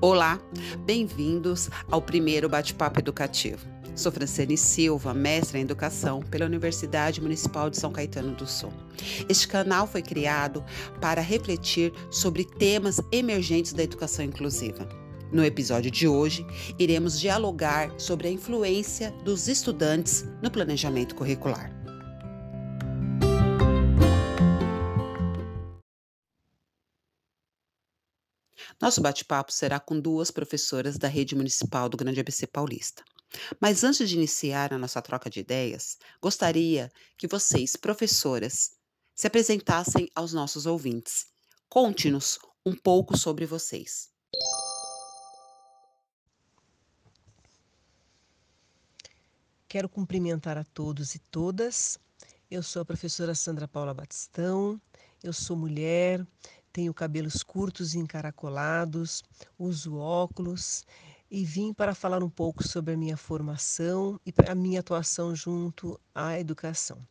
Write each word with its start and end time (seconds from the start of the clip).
Olá, 0.00 0.40
bem-vindos 0.86 1.68
ao 1.90 2.00
primeiro 2.00 2.48
bate-papo 2.48 3.00
educativo. 3.00 3.66
Sou 3.96 4.12
Franciane 4.12 4.56
Silva, 4.56 5.12
mestra 5.12 5.58
em 5.58 5.62
educação 5.62 6.22
pela 6.22 6.46
Universidade 6.46 7.20
Municipal 7.20 7.68
de 7.68 7.78
São 7.78 7.90
Caetano 7.90 8.32
do 8.32 8.46
Sul. 8.46 8.72
Este 9.28 9.48
canal 9.48 9.88
foi 9.88 10.00
criado 10.00 10.64
para 11.00 11.20
refletir 11.20 11.92
sobre 12.12 12.44
temas 12.44 13.00
emergentes 13.10 13.72
da 13.72 13.82
educação 13.82 14.24
inclusiva. 14.24 14.88
No 15.32 15.44
episódio 15.44 15.90
de 15.90 16.06
hoje, 16.06 16.46
iremos 16.78 17.18
dialogar 17.18 17.90
sobre 17.98 18.28
a 18.28 18.30
influência 18.30 19.10
dos 19.24 19.48
estudantes 19.48 20.24
no 20.40 20.48
planejamento 20.48 21.16
curricular. 21.16 21.77
Nosso 28.80 29.00
bate-papo 29.00 29.52
será 29.52 29.80
com 29.80 29.98
duas 29.98 30.30
professoras 30.30 30.96
da 30.96 31.08
rede 31.08 31.34
municipal 31.34 31.88
do 31.88 31.96
Grande 31.96 32.20
ABC 32.20 32.46
Paulista. 32.46 33.02
Mas 33.60 33.82
antes 33.82 34.08
de 34.08 34.14
iniciar 34.14 34.72
a 34.72 34.78
nossa 34.78 35.02
troca 35.02 35.28
de 35.28 35.40
ideias, 35.40 35.98
gostaria 36.22 36.90
que 37.16 37.26
vocês, 37.26 37.74
professoras, 37.74 38.72
se 39.14 39.26
apresentassem 39.26 40.08
aos 40.14 40.32
nossos 40.32 40.64
ouvintes. 40.64 41.26
Conte-nos 41.68 42.38
um 42.64 42.74
pouco 42.74 43.16
sobre 43.18 43.44
vocês. 43.46 44.10
Quero 49.68 49.88
cumprimentar 49.88 50.56
a 50.56 50.64
todos 50.64 51.16
e 51.16 51.18
todas. 51.18 51.98
Eu 52.50 52.62
sou 52.62 52.80
a 52.80 52.84
professora 52.84 53.34
Sandra 53.34 53.68
Paula 53.68 53.92
Batistão, 53.92 54.80
eu 55.22 55.32
sou 55.32 55.56
mulher, 55.56 56.24
tenho 56.78 56.94
cabelos 56.94 57.42
curtos 57.42 57.92
e 57.94 57.98
encaracolados, 57.98 59.24
uso 59.58 59.96
óculos 59.96 60.84
e 61.28 61.44
vim 61.44 61.72
para 61.74 61.92
falar 61.92 62.22
um 62.22 62.30
pouco 62.30 62.62
sobre 62.62 62.94
a 62.94 62.96
minha 62.96 63.16
formação 63.16 64.20
e 64.24 64.32
a 64.48 64.54
minha 64.54 64.78
atuação 64.78 65.34
junto 65.34 66.00
à 66.14 66.38
educação. 66.38 67.04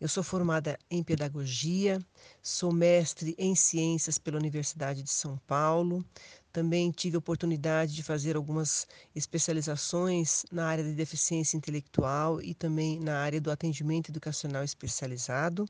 Eu 0.00 0.08
sou 0.08 0.24
formada 0.24 0.76
em 0.90 1.04
pedagogia, 1.04 2.00
sou 2.42 2.72
mestre 2.72 3.32
em 3.38 3.54
ciências 3.54 4.18
pela 4.18 4.38
Universidade 4.38 5.04
de 5.04 5.10
São 5.10 5.38
Paulo. 5.46 6.04
Também 6.52 6.90
tive 6.90 7.14
a 7.14 7.20
oportunidade 7.20 7.94
de 7.94 8.02
fazer 8.02 8.34
algumas 8.34 8.88
especializações 9.14 10.44
na 10.50 10.66
área 10.66 10.82
de 10.82 10.94
deficiência 10.94 11.56
intelectual 11.56 12.42
e 12.42 12.54
também 12.54 12.98
na 12.98 13.20
área 13.20 13.40
do 13.40 13.52
atendimento 13.52 14.10
educacional 14.10 14.64
especializado. 14.64 15.64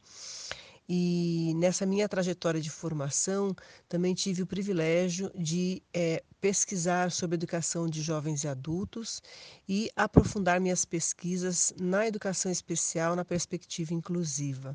E 0.93 1.55
nessa 1.55 1.87
minha 1.87 2.09
trajetória 2.09 2.61
de 2.61 2.69
formação, 2.69 3.55
também 3.89 4.13
tive 4.13 4.43
o 4.43 4.47
privilégio 4.47 5.31
de 5.37 5.81
é, 5.95 6.21
pesquisar 6.41 7.13
sobre 7.13 7.37
educação 7.37 7.89
de 7.89 8.03
jovens 8.03 8.43
e 8.43 8.49
adultos 8.49 9.23
e 9.69 9.89
aprofundar 9.95 10.61
minhas 10.61 10.85
pesquisas 10.85 11.73
na 11.79 12.09
educação 12.09 12.51
especial 12.51 13.15
na 13.15 13.25
perspectiva 13.25 13.95
inclusiva. 13.95 14.75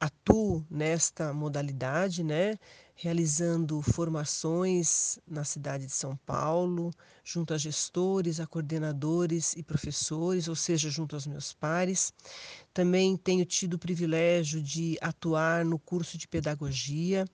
Atuo 0.00 0.66
nesta 0.68 1.32
modalidade, 1.32 2.24
né, 2.24 2.58
realizando 3.02 3.82
formações 3.82 5.18
na 5.26 5.42
cidade 5.42 5.86
de 5.86 5.92
São 5.92 6.16
Paulo, 6.18 6.92
junto 7.24 7.52
a 7.52 7.58
gestores, 7.58 8.38
a 8.38 8.46
coordenadores 8.46 9.56
e 9.56 9.62
professores, 9.64 10.46
ou 10.46 10.54
seja, 10.54 10.88
junto 10.88 11.16
aos 11.16 11.26
meus 11.26 11.52
pares. 11.52 12.12
Também 12.72 13.16
tenho 13.16 13.44
tido 13.44 13.74
o 13.74 13.78
privilégio 13.78 14.62
de 14.62 14.96
atuar 15.00 15.64
no 15.64 15.80
curso 15.80 16.16
de 16.16 16.28
pedagogia, 16.28 17.24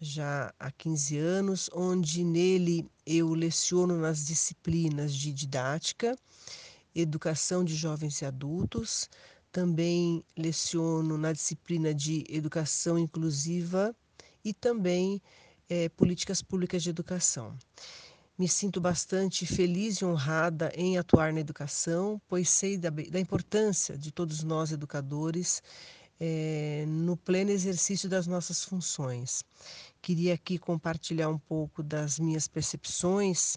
já 0.00 0.52
há 0.58 0.72
15 0.72 1.18
anos, 1.18 1.70
onde 1.72 2.24
nele 2.24 2.84
eu 3.06 3.32
leciono 3.32 3.96
nas 3.96 4.26
disciplinas 4.26 5.14
de 5.14 5.32
didática, 5.32 6.18
educação 6.92 7.62
de 7.62 7.76
jovens 7.76 8.22
e 8.22 8.24
adultos, 8.24 9.08
também 9.52 10.24
leciono 10.36 11.16
na 11.16 11.32
disciplina 11.32 11.94
de 11.94 12.24
educação 12.28 12.98
inclusiva 12.98 13.94
e 14.46 14.54
também 14.54 15.20
é, 15.68 15.88
políticas 15.88 16.40
públicas 16.40 16.80
de 16.80 16.90
educação. 16.90 17.58
Me 18.38 18.48
sinto 18.48 18.80
bastante 18.80 19.44
feliz 19.44 19.96
e 19.96 20.04
honrada 20.04 20.70
em 20.76 20.96
atuar 20.96 21.32
na 21.32 21.40
educação, 21.40 22.20
pois 22.28 22.48
sei 22.48 22.78
da, 22.78 22.90
da 22.90 23.18
importância 23.18 23.98
de 23.98 24.12
todos 24.12 24.44
nós 24.44 24.70
educadores 24.70 25.60
é, 26.20 26.84
no 26.86 27.16
pleno 27.16 27.50
exercício 27.50 28.08
das 28.08 28.28
nossas 28.28 28.62
funções. 28.62 29.42
Queria 30.00 30.34
aqui 30.34 30.58
compartilhar 30.58 31.28
um 31.28 31.38
pouco 31.38 31.82
das 31.82 32.20
minhas 32.20 32.46
percepções 32.46 33.56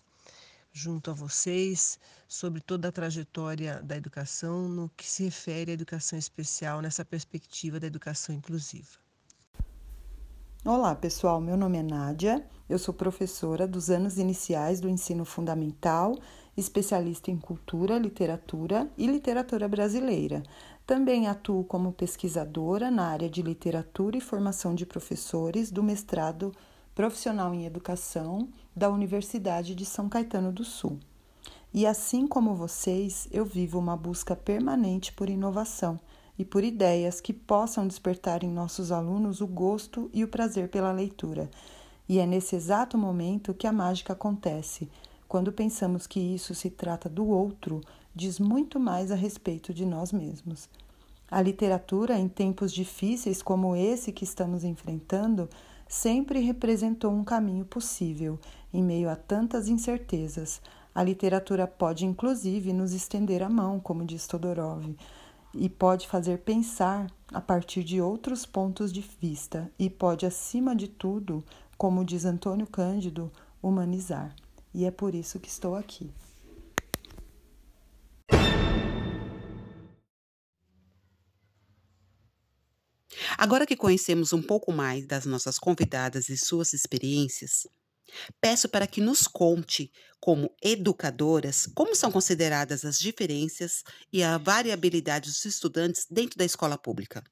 junto 0.73 1.11
a 1.11 1.13
vocês 1.13 1.99
sobre 2.27 2.61
toda 2.61 2.87
a 2.87 2.91
trajetória 2.91 3.79
da 3.83 3.95
educação 3.95 4.67
no 4.67 4.89
que 4.89 5.05
se 5.07 5.25
refere 5.25 5.69
à 5.69 5.73
educação 5.75 6.17
especial 6.17 6.81
nessa 6.81 7.05
perspectiva 7.05 7.79
da 7.79 7.85
educação 7.85 8.33
inclusiva. 8.33 9.08
Olá, 10.65 10.93
pessoal. 10.93 11.39
Meu 11.39 11.55
nome 11.55 11.77
é 11.77 11.83
Nádia. 11.83 12.45
Eu 12.67 12.77
sou 12.77 12.93
professora 12.93 13.65
dos 13.65 13.89
anos 13.89 14.17
iniciais 14.17 14.81
do 14.81 14.89
ensino 14.89 15.23
fundamental, 15.23 16.13
especialista 16.57 17.31
em 17.31 17.37
cultura, 17.37 17.97
literatura 17.97 18.91
e 18.97 19.07
literatura 19.07 19.69
brasileira. 19.69 20.43
Também 20.85 21.27
atuo 21.27 21.63
como 21.63 21.93
pesquisadora 21.93 22.91
na 22.91 23.07
área 23.07 23.29
de 23.29 23.41
literatura 23.41 24.17
e 24.17 24.21
formação 24.21 24.75
de 24.75 24.85
professores 24.85 25.71
do 25.71 25.81
mestrado 25.81 26.53
profissional 26.93 27.53
em 27.53 27.65
educação 27.65 28.49
da 28.75 28.89
Universidade 28.89 29.73
de 29.73 29.85
São 29.85 30.09
Caetano 30.09 30.51
do 30.51 30.65
Sul. 30.65 30.99
E 31.73 31.87
assim 31.87 32.27
como 32.27 32.53
vocês, 32.53 33.29
eu 33.31 33.45
vivo 33.45 33.79
uma 33.79 33.95
busca 33.95 34.35
permanente 34.35 35.13
por 35.13 35.29
inovação 35.29 35.97
e 36.39 36.45
por 36.45 36.63
ideias 36.63 37.19
que 37.19 37.33
possam 37.33 37.85
despertar 37.85 38.45
em 38.45 38.49
nossos 38.49 38.93
alunos 38.93 39.41
o 39.41 39.45
gosto 39.45 40.09
e 40.13 40.23
o 40.23 40.27
prazer 40.29 40.69
pela 40.69 40.93
leitura. 40.93 41.49
E 42.07 42.17
é 42.17 42.25
nesse 42.25 42.55
exato 42.55 42.97
momento 42.97 43.53
que 43.53 43.67
a 43.67 43.73
mágica 43.73 44.13
acontece. 44.13 44.89
Quando 45.27 45.51
pensamos 45.51 46.07
que 46.07 46.17
isso 46.17 46.55
se 46.55 46.69
trata 46.69 47.09
do 47.09 47.27
outro, 47.27 47.81
diz 48.15 48.39
muito 48.39 48.79
mais 48.79 49.11
a 49.11 49.15
respeito 49.15 49.73
de 49.73 49.85
nós 49.85 50.13
mesmos. 50.13 50.69
A 51.29 51.41
literatura, 51.41 52.17
em 52.17 52.29
tempos 52.29 52.71
difíceis 52.71 53.41
como 53.41 53.75
esse 53.75 54.13
que 54.13 54.23
estamos 54.23 54.63
enfrentando, 54.63 55.49
sempre 55.89 56.39
representou 56.39 57.11
um 57.11 57.23
caminho 57.23 57.65
possível 57.65 58.39
em 58.73 58.81
meio 58.81 59.09
a 59.09 59.15
tantas 59.17 59.67
incertezas. 59.67 60.61
A 60.95 61.03
literatura 61.03 61.67
pode, 61.67 62.05
inclusive, 62.05 62.71
nos 62.71 62.93
estender 62.93 63.43
a 63.43 63.49
mão, 63.49 63.77
como 63.77 64.05
diz 64.05 64.25
Todorov 64.25 64.85
e 65.53 65.69
pode 65.69 66.07
fazer 66.07 66.39
pensar 66.39 67.11
a 67.33 67.41
partir 67.41 67.83
de 67.83 68.01
outros 68.01 68.45
pontos 68.45 68.91
de 68.91 69.01
vista 69.01 69.71
e 69.77 69.89
pode, 69.89 70.25
acima 70.25 70.75
de 70.75 70.87
tudo, 70.87 71.43
como 71.77 72.05
diz 72.05 72.25
Antônio 72.25 72.67
Cândido, 72.67 73.31
humanizar. 73.61 74.35
E 74.73 74.85
é 74.85 74.91
por 74.91 75.15
isso 75.15 75.39
que 75.39 75.49
estou 75.49 75.75
aqui. 75.75 76.11
Agora 83.37 83.65
que 83.65 83.75
conhecemos 83.75 84.33
um 84.33 84.41
pouco 84.41 84.71
mais 84.71 85.05
das 85.05 85.25
nossas 85.25 85.57
convidadas 85.57 86.29
e 86.29 86.37
suas 86.37 86.73
experiências, 86.73 87.65
Peço 88.39 88.69
para 88.69 88.87
que 88.87 89.01
nos 89.01 89.27
conte, 89.27 89.91
como 90.19 90.53
educadoras, 90.61 91.67
como 91.73 91.95
são 91.95 92.11
consideradas 92.11 92.83
as 92.85 92.99
diferenças 92.99 93.83
e 94.11 94.21
a 94.21 94.37
variabilidade 94.37 95.29
dos 95.29 95.45
estudantes 95.45 96.05
dentro 96.09 96.37
da 96.37 96.45
escola 96.45 96.77
pública. 96.77 97.23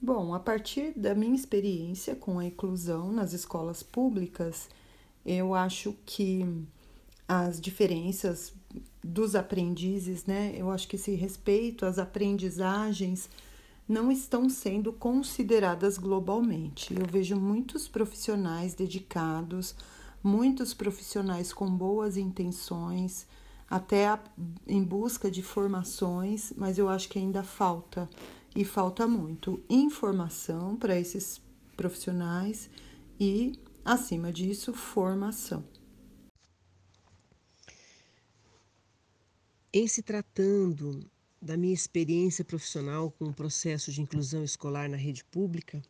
Bom, 0.00 0.34
a 0.34 0.40
partir 0.40 0.92
da 0.98 1.14
minha 1.14 1.34
experiência 1.34 2.16
com 2.16 2.40
a 2.40 2.44
inclusão 2.44 3.12
nas 3.12 3.32
escolas 3.32 3.84
públicas, 3.84 4.68
eu 5.24 5.54
acho 5.54 5.92
que 6.04 6.44
as 7.28 7.60
diferenças 7.60 8.52
dos 9.02 9.36
aprendizes, 9.36 10.26
né? 10.26 10.52
Eu 10.56 10.70
acho 10.70 10.88
que 10.88 10.96
esse 10.96 11.14
respeito 11.14 11.86
às 11.86 11.98
aprendizagens 11.98 13.30
não 13.88 14.10
estão 14.10 14.48
sendo 14.48 14.92
consideradas 14.92 15.98
globalmente. 15.98 16.94
Eu 16.94 17.06
vejo 17.06 17.36
muitos 17.36 17.88
profissionais 17.88 18.74
dedicados, 18.74 19.74
muitos 20.22 20.72
profissionais 20.72 21.52
com 21.52 21.70
boas 21.70 22.16
intenções, 22.16 23.26
até 23.68 24.08
a, 24.08 24.18
em 24.66 24.82
busca 24.82 25.30
de 25.30 25.42
formações, 25.42 26.52
mas 26.56 26.78
eu 26.78 26.88
acho 26.88 27.08
que 27.08 27.18
ainda 27.18 27.42
falta 27.42 28.08
e 28.54 28.64
falta 28.64 29.06
muito 29.06 29.62
informação 29.68 30.76
para 30.76 30.98
esses 30.98 31.40
profissionais 31.76 32.68
e, 33.18 33.58
acima 33.84 34.32
disso, 34.32 34.72
formação. 34.74 35.64
Em 39.72 39.88
se 39.88 40.02
tratando 40.02 41.10
da 41.42 41.56
minha 41.56 41.74
experiência 41.74 42.44
profissional 42.44 43.10
com 43.10 43.26
o 43.26 43.34
processo 43.34 43.90
de 43.92 44.00
inclusão 44.00 44.44
escolar 44.44 44.88
na 44.88 44.96
rede 44.96 45.24
pública, 45.24 45.82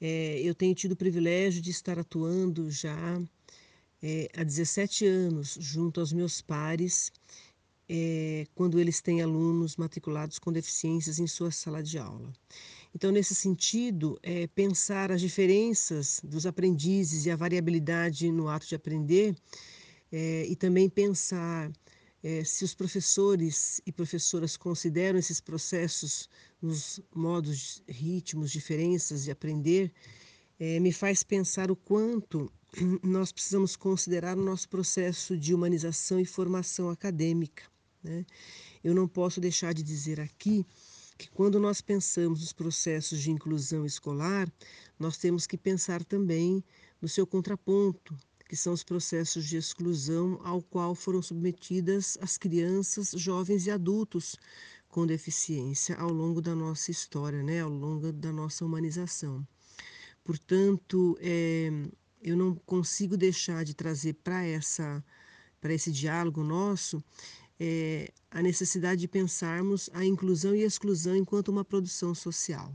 É, 0.00 0.40
eu 0.40 0.54
tenho 0.54 0.74
tido 0.74 0.92
o 0.92 0.96
privilégio 0.96 1.60
de 1.60 1.70
estar 1.70 1.98
atuando 1.98 2.70
já 2.70 3.20
é, 4.02 4.28
há 4.34 4.42
17 4.42 5.06
anos 5.06 5.58
junto 5.60 6.00
aos 6.00 6.12
meus 6.12 6.40
pares, 6.40 7.12
é, 7.88 8.46
quando 8.54 8.80
eles 8.80 9.00
têm 9.02 9.20
alunos 9.20 9.76
matriculados 9.76 10.38
com 10.38 10.52
deficiências 10.52 11.18
em 11.18 11.26
sua 11.26 11.50
sala 11.50 11.82
de 11.82 11.98
aula. 11.98 12.32
Então, 12.94 13.12
nesse 13.12 13.34
sentido, 13.34 14.18
é, 14.22 14.46
pensar 14.46 15.12
as 15.12 15.20
diferenças 15.20 16.20
dos 16.24 16.46
aprendizes 16.46 17.26
e 17.26 17.30
a 17.30 17.36
variabilidade 17.36 18.32
no 18.32 18.48
ato 18.48 18.66
de 18.66 18.74
aprender, 18.74 19.36
é, 20.10 20.46
e 20.48 20.56
também 20.56 20.88
pensar 20.88 21.70
é, 22.22 22.44
se 22.44 22.64
os 22.64 22.74
professores 22.74 23.80
e 23.86 23.92
professoras 23.92 24.56
consideram 24.56 25.18
esses 25.18 25.40
processos 25.40 26.28
nos 26.60 27.00
modos, 27.14 27.82
ritmos, 27.88 28.50
diferenças 28.50 29.24
de 29.24 29.30
aprender, 29.30 29.92
é, 30.58 30.78
me 30.78 30.92
faz 30.92 31.22
pensar 31.22 31.70
o 31.70 31.76
quanto 31.76 32.52
nós 33.02 33.32
precisamos 33.32 33.74
considerar 33.74 34.36
o 34.36 34.44
nosso 34.44 34.68
processo 34.68 35.36
de 35.36 35.54
humanização 35.54 36.20
e 36.20 36.26
formação 36.26 36.90
acadêmica. 36.90 37.62
Né? 38.02 38.26
Eu 38.84 38.94
não 38.94 39.08
posso 39.08 39.40
deixar 39.40 39.72
de 39.72 39.82
dizer 39.82 40.20
aqui 40.20 40.66
que 41.16 41.28
quando 41.30 41.58
nós 41.58 41.80
pensamos 41.80 42.40
nos 42.40 42.52
processos 42.52 43.20
de 43.20 43.30
inclusão 43.30 43.84
escolar, 43.84 44.50
nós 44.98 45.16
temos 45.16 45.46
que 45.46 45.56
pensar 45.56 46.04
também 46.04 46.62
no 47.00 47.08
seu 47.08 47.26
contraponto, 47.26 48.16
que 48.50 48.56
são 48.56 48.72
os 48.72 48.82
processos 48.82 49.46
de 49.46 49.56
exclusão 49.56 50.40
ao 50.42 50.60
qual 50.60 50.92
foram 50.92 51.22
submetidas 51.22 52.18
as 52.20 52.36
crianças, 52.36 53.12
jovens 53.16 53.64
e 53.68 53.70
adultos 53.70 54.34
com 54.88 55.06
deficiência 55.06 55.94
ao 55.94 56.10
longo 56.10 56.42
da 56.42 56.52
nossa 56.52 56.90
história, 56.90 57.44
né, 57.44 57.60
ao 57.60 57.70
longo 57.70 58.10
da 58.10 58.32
nossa 58.32 58.64
humanização. 58.64 59.46
Portanto, 60.24 61.16
é, 61.20 61.70
eu 62.20 62.36
não 62.36 62.56
consigo 62.66 63.16
deixar 63.16 63.64
de 63.64 63.72
trazer 63.72 64.14
para 64.14 64.44
essa 64.44 65.00
para 65.60 65.72
esse 65.72 65.92
diálogo 65.92 66.42
nosso 66.42 67.00
é, 67.60 68.12
a 68.32 68.42
necessidade 68.42 69.02
de 69.02 69.06
pensarmos 69.06 69.88
a 69.92 70.04
inclusão 70.04 70.56
e 70.56 70.62
exclusão 70.64 71.14
enquanto 71.14 71.50
uma 71.50 71.64
produção 71.64 72.16
social. 72.16 72.74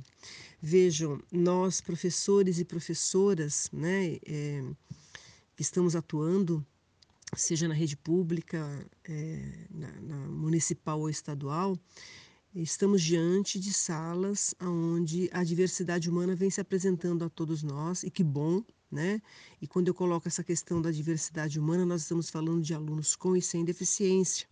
Vejam, 0.61 1.21
nós 1.33 1.81
professores 1.81 2.59
e 2.59 2.63
professoras, 2.63 3.69
né, 3.73 4.19
é, 4.25 4.63
estamos 5.57 5.95
atuando, 5.95 6.65
seja 7.35 7.67
na 7.67 7.73
rede 7.73 7.95
pública, 7.97 8.85
é, 9.03 9.67
na, 9.69 9.91
na, 10.01 10.17
municipal 10.27 10.99
ou 10.99 11.09
estadual, 11.09 11.77
estamos 12.53 13.01
diante 13.01 13.59
de 13.59 13.73
salas 13.73 14.55
onde 14.61 15.29
a 15.33 15.43
diversidade 15.43 16.09
humana 16.09 16.35
vem 16.35 16.49
se 16.49 16.61
apresentando 16.61 17.25
a 17.25 17.29
todos 17.29 17.63
nós, 17.63 18.03
e 18.03 18.09
que 18.09 18.23
bom, 18.23 18.63
né? 18.91 19.21
E 19.61 19.67
quando 19.67 19.87
eu 19.87 19.93
coloco 19.93 20.27
essa 20.27 20.43
questão 20.43 20.81
da 20.81 20.91
diversidade 20.91 21.59
humana, 21.59 21.85
nós 21.85 22.03
estamos 22.03 22.29
falando 22.29 22.61
de 22.61 22.73
alunos 22.73 23.15
com 23.15 23.35
e 23.35 23.41
sem 23.41 23.65
deficiência. 23.65 24.47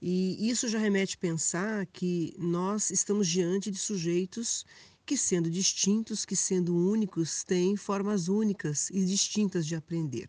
E 0.00 0.48
isso 0.48 0.68
já 0.68 0.78
remete 0.78 1.16
a 1.16 1.18
pensar 1.18 1.86
que 1.86 2.34
nós 2.38 2.90
estamos 2.90 3.26
diante 3.26 3.70
de 3.70 3.78
sujeitos 3.78 4.64
que, 5.08 5.16
sendo 5.16 5.48
distintos, 5.48 6.26
que 6.26 6.36
sendo 6.36 6.76
únicos, 6.76 7.42
têm 7.42 7.78
formas 7.78 8.28
únicas 8.28 8.90
e 8.90 9.02
distintas 9.06 9.66
de 9.66 9.74
aprender. 9.74 10.28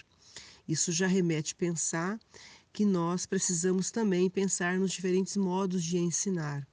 Isso 0.66 0.90
já 0.94 1.06
remete 1.06 1.52
a 1.52 1.58
pensar 1.58 2.18
que 2.72 2.86
nós 2.86 3.26
precisamos 3.26 3.92
também 3.92 4.30
pensar 4.30 4.80
nos 4.80 4.94
diferentes 4.94 5.36
modos 5.36 5.84
de 5.84 5.98
ensinar. 5.98 6.66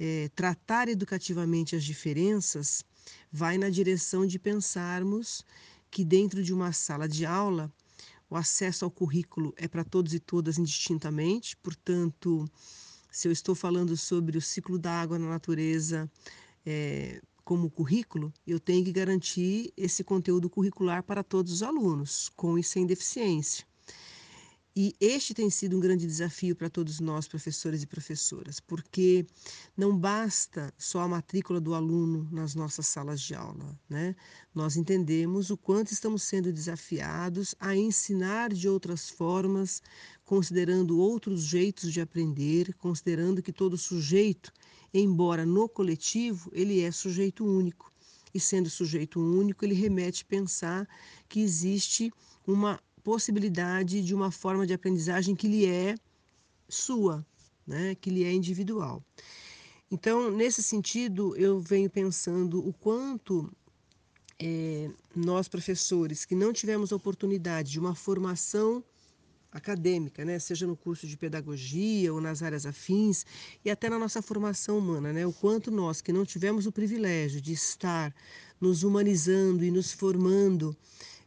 É, 0.00 0.30
tratar 0.34 0.88
educativamente 0.88 1.76
as 1.76 1.84
diferenças 1.84 2.84
vai 3.30 3.56
na 3.56 3.70
direção 3.70 4.26
de 4.26 4.36
pensarmos 4.36 5.44
que, 5.92 6.04
dentro 6.04 6.42
de 6.42 6.52
uma 6.52 6.72
sala 6.72 7.08
de 7.08 7.24
aula, 7.24 7.72
o 8.28 8.34
acesso 8.34 8.84
ao 8.84 8.90
currículo 8.90 9.54
é 9.56 9.68
para 9.68 9.84
todos 9.84 10.12
e 10.12 10.18
todas 10.18 10.58
indistintamente, 10.58 11.56
portanto, 11.58 12.50
se 13.12 13.28
eu 13.28 13.32
estou 13.32 13.54
falando 13.54 13.96
sobre 13.96 14.36
o 14.36 14.42
ciclo 14.42 14.76
da 14.76 14.90
água 14.90 15.20
na 15.20 15.28
natureza, 15.28 16.10
é, 16.64 17.20
como 17.44 17.70
currículo, 17.70 18.32
eu 18.46 18.60
tenho 18.60 18.84
que 18.84 18.92
garantir 18.92 19.72
esse 19.76 20.04
conteúdo 20.04 20.48
curricular 20.48 21.02
para 21.02 21.22
todos 21.22 21.52
os 21.52 21.62
alunos, 21.62 22.30
com 22.36 22.58
e 22.58 22.62
sem 22.62 22.86
deficiência. 22.86 23.66
E 24.74 24.96
este 24.98 25.34
tem 25.34 25.50
sido 25.50 25.76
um 25.76 25.80
grande 25.80 26.06
desafio 26.06 26.56
para 26.56 26.70
todos 26.70 26.98
nós, 26.98 27.28
professores 27.28 27.82
e 27.82 27.86
professoras, 27.86 28.58
porque 28.58 29.26
não 29.76 29.94
basta 29.94 30.72
só 30.78 31.00
a 31.00 31.08
matrícula 31.08 31.60
do 31.60 31.74
aluno 31.74 32.26
nas 32.32 32.54
nossas 32.54 32.86
salas 32.86 33.20
de 33.20 33.34
aula. 33.34 33.78
Né? 33.86 34.16
Nós 34.54 34.74
entendemos 34.74 35.50
o 35.50 35.58
quanto 35.58 35.92
estamos 35.92 36.22
sendo 36.22 36.50
desafiados 36.50 37.54
a 37.60 37.76
ensinar 37.76 38.50
de 38.50 38.66
outras 38.66 39.10
formas, 39.10 39.82
considerando 40.24 40.98
outros 40.98 41.42
jeitos 41.42 41.92
de 41.92 42.00
aprender, 42.00 42.72
considerando 42.76 43.42
que 43.42 43.52
todo 43.52 43.76
sujeito 43.76 44.50
embora 44.92 45.46
no 45.46 45.68
coletivo 45.68 46.50
ele 46.52 46.80
é 46.80 46.90
sujeito 46.90 47.44
único. 47.44 47.92
E 48.34 48.40
sendo 48.40 48.70
sujeito 48.70 49.20
único, 49.20 49.64
ele 49.64 49.74
remete 49.74 50.24
pensar 50.24 50.88
que 51.28 51.40
existe 51.40 52.10
uma 52.46 52.80
possibilidade 53.04 54.02
de 54.02 54.14
uma 54.14 54.30
forma 54.30 54.66
de 54.66 54.72
aprendizagem 54.72 55.34
que 55.34 55.48
lhe 55.48 55.66
é 55.66 55.94
sua, 56.68 57.26
né? 57.66 57.94
que 57.94 58.10
lhe 58.10 58.24
é 58.24 58.32
individual. 58.32 59.04
Então, 59.90 60.30
nesse 60.30 60.62
sentido, 60.62 61.36
eu 61.36 61.60
venho 61.60 61.90
pensando 61.90 62.66
o 62.66 62.72
quanto 62.72 63.52
é, 64.38 64.90
nós, 65.14 65.48
professores, 65.48 66.24
que 66.24 66.34
não 66.34 66.52
tivemos 66.52 66.92
a 66.92 66.96
oportunidade 66.96 67.72
de 67.72 67.78
uma 67.78 67.94
formação 67.94 68.82
acadêmica, 69.52 70.24
né? 70.24 70.38
seja 70.38 70.66
no 70.66 70.76
curso 70.76 71.06
de 71.06 71.16
pedagogia 71.16 72.12
ou 72.12 72.20
nas 72.20 72.42
áreas 72.42 72.64
afins 72.64 73.26
e 73.64 73.70
até 73.70 73.88
na 73.90 73.98
nossa 73.98 74.22
formação 74.22 74.78
humana, 74.78 75.12
né? 75.12 75.26
o 75.26 75.32
quanto 75.32 75.70
nós 75.70 76.00
que 76.00 76.12
não 76.12 76.24
tivemos 76.24 76.66
o 76.66 76.72
privilégio 76.72 77.40
de 77.40 77.52
estar 77.52 78.14
nos 78.60 78.82
humanizando 78.82 79.62
e 79.64 79.70
nos 79.70 79.92
formando 79.92 80.74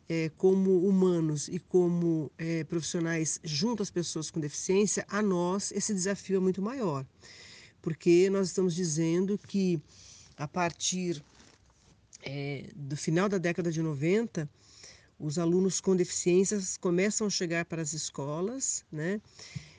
é, 0.09 0.29
como 0.37 0.87
humanos 0.87 1.47
e 1.47 1.59
como 1.59 2.31
é, 2.37 2.63
profissionais 2.63 3.39
junto 3.43 3.83
às 3.83 3.91
pessoas 3.91 4.31
com 4.31 4.39
deficiência, 4.39 5.05
a 5.07 5.21
nós 5.21 5.71
esse 5.71 5.93
desafio 5.93 6.37
é 6.37 6.39
muito 6.39 6.61
maior, 6.61 7.05
porque 7.81 8.29
nós 8.29 8.47
estamos 8.47 8.73
dizendo 8.75 9.37
que 9.37 9.79
a 10.37 10.47
partir 10.47 11.23
é, 12.23 12.69
do 12.75 12.97
final 12.97 13.29
da 13.29 13.37
década 13.37 13.71
de 13.71 13.81
90, 13.81 14.49
os 15.19 15.37
alunos 15.37 15.79
com 15.79 15.95
deficiências 15.95 16.77
começam 16.77 17.27
a 17.27 17.29
chegar 17.29 17.65
para 17.65 17.81
as 17.81 17.93
escolas, 17.93 18.85
né? 18.91 19.21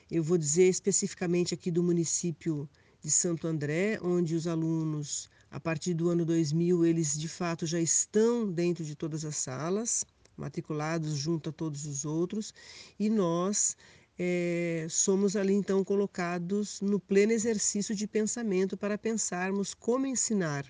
Eu 0.09 0.23
vou 0.23 0.37
dizer 0.37 0.67
especificamente 0.67 1.53
aqui 1.53 1.69
do 1.69 1.83
município 1.83 2.69
de 3.01 3.11
Santo 3.11 3.47
André, 3.47 3.99
onde 4.01 4.35
os 4.35 4.47
alunos, 4.47 5.29
a 5.51 5.59
partir 5.59 5.93
do 5.93 6.09
ano 6.09 6.25
2000, 6.25 6.85
eles 6.85 7.17
de 7.17 7.27
fato 7.27 7.65
já 7.65 7.79
estão 7.79 8.51
dentro 8.51 8.83
de 8.83 8.95
todas 8.95 9.23
as 9.25 9.35
salas, 9.35 10.05
matriculados 10.35 11.15
junto 11.15 11.49
a 11.49 11.53
todos 11.53 11.85
os 11.85 12.05
outros, 12.05 12.53
e 12.97 13.09
nós 13.09 13.75
é, 14.17 14.87
somos 14.89 15.35
ali 15.35 15.53
então 15.53 15.83
colocados 15.83 16.81
no 16.81 16.99
pleno 16.99 17.31
exercício 17.31 17.93
de 17.93 18.07
pensamento 18.07 18.75
para 18.75 18.97
pensarmos 18.97 19.73
como 19.73 20.07
ensinar 20.07 20.65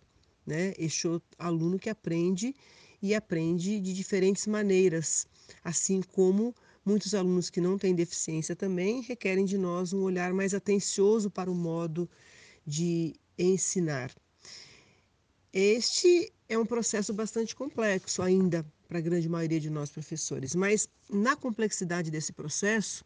né, 0.45 0.73
este 0.77 1.07
aluno 1.37 1.77
que 1.79 1.89
aprende 1.89 2.55
e 3.01 3.13
aprende 3.13 3.79
de 3.79 3.93
diferentes 3.93 4.47
maneiras, 4.47 5.27
assim 5.63 6.01
como 6.01 6.55
muitos 6.85 7.13
alunos 7.13 7.49
que 7.49 7.61
não 7.61 7.77
têm 7.77 7.93
deficiência 7.93 8.55
também 8.55 9.01
requerem 9.01 9.45
de 9.45 9.57
nós 9.57 9.93
um 9.93 10.01
olhar 10.01 10.33
mais 10.33 10.53
atencioso 10.53 11.29
para 11.29 11.51
o 11.51 11.55
modo 11.55 12.09
de 12.65 13.13
ensinar. 13.37 14.11
Este 15.53 16.31
é 16.49 16.57
um 16.57 16.65
processo 16.65 17.13
bastante 17.13 17.55
complexo 17.55 18.21
ainda 18.21 18.65
para 18.87 18.99
a 18.99 19.01
grande 19.01 19.27
maioria 19.27 19.59
de 19.59 19.69
nós 19.69 19.89
professores, 19.89 20.55
mas 20.55 20.87
na 21.09 21.35
complexidade 21.35 22.09
desse 22.09 22.31
processo 22.31 23.03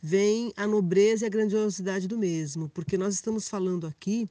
vem 0.00 0.52
a 0.56 0.66
nobreza 0.66 1.24
e 1.24 1.26
a 1.26 1.30
grandiosidade 1.30 2.06
do 2.06 2.16
mesmo, 2.16 2.68
porque 2.68 2.96
nós 2.96 3.14
estamos 3.14 3.48
falando 3.48 3.86
aqui 3.86 4.28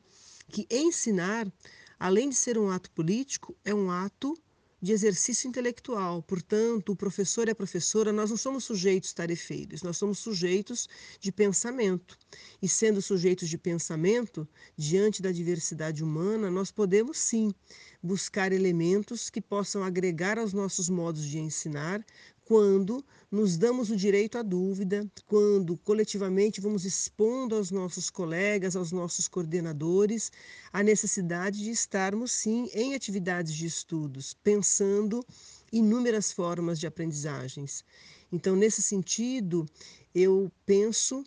que 0.47 0.65
ensinar, 0.69 1.51
além 1.99 2.29
de 2.29 2.35
ser 2.35 2.57
um 2.57 2.69
ato 2.69 2.89
político, 2.91 3.55
é 3.65 3.73
um 3.73 3.91
ato 3.91 4.37
de 4.83 4.91
exercício 4.91 5.47
intelectual. 5.47 6.21
Portanto, 6.21 6.91
o 6.91 6.95
professor 6.95 7.47
e 7.47 7.51
a 7.51 7.55
professora, 7.55 8.11
nós 8.11 8.29
não 8.29 8.35
somos 8.35 8.65
sujeitos 8.65 9.13
tarefeiros, 9.13 9.81
nós 9.81 9.95
somos 9.95 10.19
sujeitos 10.19 10.89
de 11.21 11.31
pensamento. 11.31 12.17
E 12.61 12.67
sendo 12.67 13.01
sujeitos 13.01 13.47
de 13.47 13.57
pensamento, 13.57 14.45
diante 14.75 15.21
da 15.21 15.31
diversidade 15.31 16.03
humana, 16.03 16.51
nós 16.51 16.69
podemos 16.69 17.17
sim 17.17 17.53
buscar 18.03 18.51
elementos 18.51 19.29
que 19.29 19.39
possam 19.39 19.85
agregar 19.85 20.37
aos 20.37 20.51
nossos 20.51 20.89
modos 20.89 21.23
de 21.23 21.39
ensinar, 21.39 22.05
quando 22.45 23.03
nos 23.31 23.57
damos 23.57 23.89
o 23.89 23.95
direito 23.95 24.37
à 24.37 24.43
dúvida, 24.43 25.09
quando 25.25 25.77
coletivamente 25.77 26.61
vamos 26.61 26.85
expondo 26.85 27.55
aos 27.55 27.71
nossos 27.71 28.09
colegas, 28.09 28.75
aos 28.75 28.91
nossos 28.91 29.27
coordenadores, 29.27 30.31
a 30.71 30.83
necessidade 30.83 31.63
de 31.63 31.71
estarmos, 31.71 32.31
sim, 32.31 32.69
em 32.73 32.93
atividades 32.93 33.53
de 33.53 33.65
estudos, 33.65 34.33
pensando 34.43 35.25
inúmeras 35.71 36.31
formas 36.31 36.79
de 36.79 36.85
aprendizagens. 36.85 37.83
Então, 38.31 38.55
nesse 38.55 38.81
sentido, 38.81 39.65
eu 40.13 40.51
penso 40.65 41.23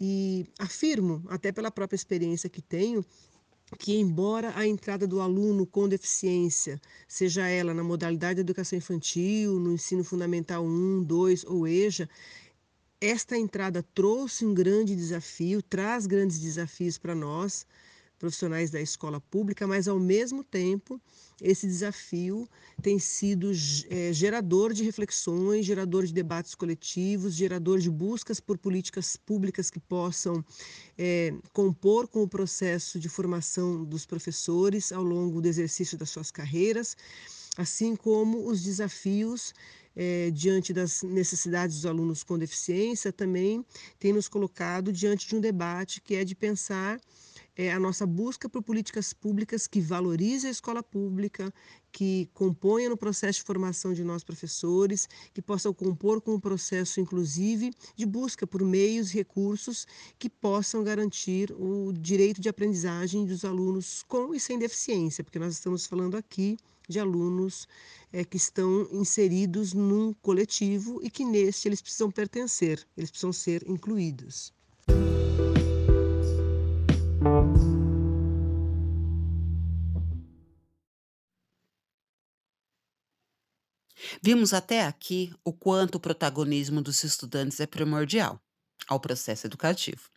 e 0.00 0.46
afirmo, 0.58 1.22
até 1.28 1.52
pela 1.52 1.70
própria 1.70 1.96
experiência 1.96 2.50
que 2.50 2.60
tenho, 2.60 3.04
que, 3.78 3.96
embora 3.96 4.52
a 4.56 4.66
entrada 4.66 5.06
do 5.06 5.20
aluno 5.20 5.66
com 5.66 5.88
deficiência, 5.88 6.80
seja 7.08 7.46
ela 7.48 7.74
na 7.74 7.82
modalidade 7.82 8.36
de 8.36 8.40
educação 8.40 8.78
infantil, 8.78 9.58
no 9.58 9.72
ensino 9.72 10.04
fundamental 10.04 10.64
1, 10.64 11.02
2 11.04 11.44
ou 11.44 11.66
EJA, 11.66 12.08
esta 13.00 13.36
entrada 13.36 13.82
trouxe 13.94 14.46
um 14.46 14.54
grande 14.54 14.94
desafio, 14.94 15.62
traz 15.62 16.06
grandes 16.06 16.38
desafios 16.38 16.96
para 16.96 17.14
nós, 17.14 17.66
profissionais 18.18 18.70
da 18.70 18.80
escola 18.80 19.20
pública, 19.20 19.66
mas 19.66 19.88
ao 19.88 19.98
mesmo 19.98 20.42
tempo 20.42 21.00
esse 21.40 21.66
desafio 21.66 22.48
tem 22.80 22.98
sido 22.98 23.50
é, 23.90 24.12
gerador 24.12 24.72
de 24.72 24.84
reflexões, 24.84 25.66
gerador 25.66 26.06
de 26.06 26.12
debates 26.12 26.54
coletivos, 26.54 27.34
gerador 27.34 27.78
de 27.78 27.90
buscas 27.90 28.40
por 28.40 28.56
políticas 28.56 29.16
públicas 29.16 29.70
que 29.70 29.80
possam 29.80 30.44
é, 30.96 31.34
compor 31.52 32.08
com 32.08 32.22
o 32.22 32.28
processo 32.28 32.98
de 32.98 33.08
formação 33.08 33.84
dos 33.84 34.06
professores 34.06 34.92
ao 34.92 35.02
longo 35.02 35.40
do 35.40 35.48
exercício 35.48 35.98
das 35.98 36.10
suas 36.10 36.30
carreiras, 36.30 36.96
assim 37.56 37.96
como 37.96 38.48
os 38.48 38.62
desafios 38.62 39.52
é, 39.96 40.30
diante 40.30 40.72
das 40.72 41.02
necessidades 41.02 41.76
dos 41.76 41.86
alunos 41.86 42.22
com 42.22 42.38
deficiência 42.38 43.12
também 43.12 43.64
tem 43.98 44.12
nos 44.12 44.28
colocado 44.28 44.92
diante 44.92 45.28
de 45.28 45.36
um 45.36 45.40
debate 45.40 46.00
que 46.00 46.14
é 46.16 46.24
de 46.24 46.34
pensar 46.34 47.00
é 47.56 47.72
a 47.72 47.78
nossa 47.78 48.06
busca 48.06 48.48
por 48.48 48.62
políticas 48.62 49.12
públicas 49.12 49.66
que 49.66 49.80
valorizem 49.80 50.48
a 50.48 50.50
escola 50.50 50.82
pública, 50.82 51.52
que 51.92 52.28
componham 52.34 52.90
no 52.90 52.96
processo 52.96 53.38
de 53.38 53.44
formação 53.44 53.92
de 53.92 54.02
nós 54.02 54.24
professores, 54.24 55.08
que 55.32 55.40
possam 55.40 55.72
compor 55.72 56.20
com 56.20 56.34
o 56.34 56.40
processo, 56.40 57.00
inclusive, 57.00 57.72
de 57.94 58.04
busca 58.04 58.46
por 58.46 58.62
meios 58.62 59.12
e 59.12 59.14
recursos 59.14 59.86
que 60.18 60.28
possam 60.28 60.82
garantir 60.82 61.52
o 61.52 61.92
direito 61.92 62.40
de 62.40 62.48
aprendizagem 62.48 63.24
dos 63.24 63.44
alunos 63.44 64.02
com 64.02 64.34
e 64.34 64.40
sem 64.40 64.58
deficiência, 64.58 65.22
porque 65.22 65.38
nós 65.38 65.52
estamos 65.54 65.86
falando 65.86 66.16
aqui 66.16 66.56
de 66.88 66.98
alunos 66.98 67.66
é, 68.12 68.24
que 68.24 68.36
estão 68.36 68.88
inseridos 68.90 69.72
num 69.72 70.12
coletivo 70.14 71.00
e 71.02 71.08
que 71.08 71.24
neste 71.24 71.68
eles 71.68 71.80
precisam 71.80 72.10
pertencer, 72.10 72.84
eles 72.96 73.10
precisam 73.10 73.32
ser 73.32 73.68
incluídos. 73.68 74.52
Vimos 84.26 84.54
até 84.54 84.86
aqui 84.86 85.34
o 85.44 85.52
quanto 85.52 85.96
o 85.96 86.00
protagonismo 86.00 86.80
dos 86.80 87.04
estudantes 87.04 87.60
é 87.60 87.66
primordial 87.66 88.40
ao 88.88 88.98
processo 88.98 89.46
educativo. 89.46 90.08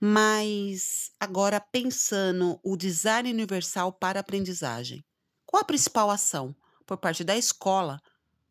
Mas 0.00 1.12
agora 1.20 1.60
pensando 1.60 2.58
o 2.64 2.76
design 2.76 3.30
universal 3.30 3.92
para 3.92 4.18
aprendizagem, 4.18 5.04
qual 5.44 5.62
a 5.62 5.64
principal 5.64 6.10
ação 6.10 6.52
por 6.84 6.96
parte 6.96 7.22
da 7.22 7.36
escola 7.36 8.02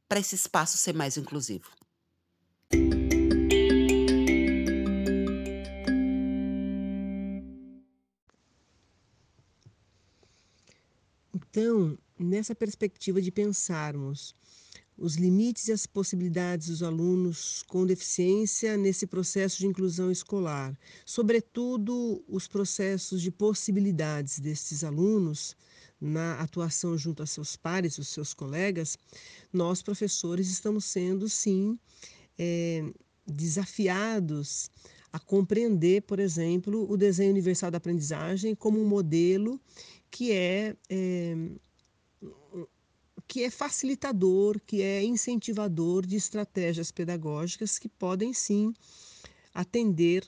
para 0.08 0.22
esse 0.22 0.36
espaço 0.36 0.78
ser 0.78 0.94
mais 0.94 1.18
inclusivo? 1.18 1.70
Então, 11.34 11.98
nessa 12.18 12.56
perspectiva 12.56 13.22
de 13.22 13.34
pensarmos 13.34 14.34
os 14.98 15.16
limites 15.16 15.68
e 15.68 15.72
as 15.72 15.86
possibilidades 15.86 16.68
dos 16.68 16.82
alunos 16.82 17.64
com 17.64 17.86
deficiência 17.86 18.78
nesse 18.78 19.06
processo 19.06 19.60
de 19.60 19.68
inclusão 19.68 20.10
escolar, 20.10 20.78
sobretudo 21.06 22.24
os 22.28 22.48
processos 22.48 23.22
de 23.22 23.32
possibilidades 23.32 24.40
desses 24.40 24.84
alunos 24.84 25.56
na 26.00 26.40
atuação 26.40 26.98
junto 26.98 27.24
a 27.24 27.26
seus 27.26 27.56
pares, 27.56 27.98
os 27.98 28.08
seus 28.08 28.34
colegas, 28.34 28.98
nós 29.52 29.82
professores 29.82 30.50
estamos 30.50 30.86
sendo 30.86 31.28
sim 31.28 31.78
é, 32.38 32.84
desafiados 33.26 34.70
a 35.12 35.20
compreender, 35.20 36.02
por 36.02 36.20
exemplo, 36.20 36.90
o 36.90 36.98
desenho 36.98 37.32
universal 37.32 37.72
da 37.72 37.78
aprendizagem 37.78 38.54
como 38.54 38.82
um 38.82 38.88
modelo 38.88 39.60
que 40.12 40.32
é, 40.32 40.76
é 40.90 41.36
que 43.28 43.44
é 43.44 43.50
facilitador, 43.50 44.60
que 44.66 44.82
é 44.82 45.04
incentivador 45.04 46.06
de 46.06 46.16
estratégias 46.16 46.92
pedagógicas 46.92 47.80
que 47.80 47.90
podem 47.90 48.34
sim 48.34 48.74
atender 49.54 50.28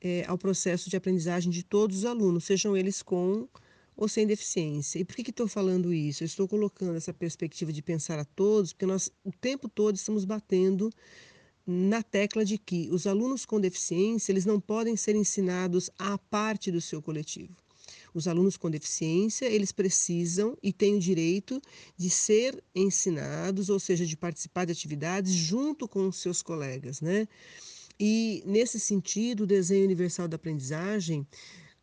é, 0.00 0.24
ao 0.26 0.38
processo 0.38 0.88
de 0.88 0.96
aprendizagem 0.96 1.50
de 1.50 1.62
todos 1.62 1.98
os 1.98 2.04
alunos, 2.04 2.44
sejam 2.44 2.76
eles 2.76 3.02
com 3.02 3.48
ou 3.96 4.06
sem 4.08 4.26
deficiência. 4.26 5.00
E 5.00 5.04
por 5.04 5.16
que 5.16 5.28
estou 5.30 5.48
falando 5.48 5.92
isso? 5.92 6.22
Eu 6.22 6.26
estou 6.26 6.46
colocando 6.46 6.96
essa 6.96 7.12
perspectiva 7.12 7.72
de 7.72 7.82
pensar 7.82 8.18
a 8.18 8.24
todos, 8.24 8.72
porque 8.72 8.86
nós 8.86 9.10
o 9.24 9.32
tempo 9.32 9.68
todo 9.68 9.96
estamos 9.96 10.24
batendo 10.24 10.88
na 11.66 12.02
tecla 12.02 12.44
de 12.44 12.56
que 12.56 12.88
os 12.90 13.06
alunos 13.06 13.44
com 13.44 13.60
deficiência 13.60 14.32
eles 14.32 14.46
não 14.46 14.60
podem 14.60 14.96
ser 14.96 15.16
ensinados 15.16 15.90
à 15.98 16.16
parte 16.16 16.70
do 16.70 16.80
seu 16.80 17.02
coletivo. 17.02 17.56
Os 18.14 18.26
alunos 18.26 18.56
com 18.56 18.70
deficiência, 18.70 19.46
eles 19.46 19.72
precisam 19.72 20.56
e 20.62 20.72
têm 20.72 20.96
o 20.96 21.00
direito 21.00 21.60
de 21.96 22.10
ser 22.10 22.62
ensinados, 22.74 23.68
ou 23.68 23.78
seja, 23.78 24.06
de 24.06 24.16
participar 24.16 24.64
de 24.64 24.72
atividades 24.72 25.32
junto 25.32 25.86
com 25.86 26.08
os 26.08 26.16
seus 26.16 26.42
colegas, 26.42 27.00
né? 27.00 27.28
E 27.98 28.42
nesse 28.46 28.78
sentido, 28.78 29.42
o 29.42 29.46
desenho 29.46 29.84
universal 29.84 30.28
da 30.28 30.36
aprendizagem, 30.36 31.26